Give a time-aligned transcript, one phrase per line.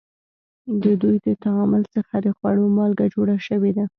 [0.83, 3.85] د دوی د تعامل څخه د خوړو مالګه جوړه شوې ده.